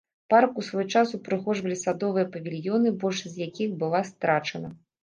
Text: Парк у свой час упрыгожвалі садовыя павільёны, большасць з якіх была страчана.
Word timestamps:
Парк 0.33 0.53
у 0.61 0.63
свой 0.69 0.85
час 0.95 1.11
упрыгожвалі 1.17 1.77
садовыя 1.83 2.27
павільёны, 2.37 2.95
большасць 3.05 3.35
з 3.39 3.53
якіх 3.53 3.81
была 3.87 4.07
страчана. 4.11 4.79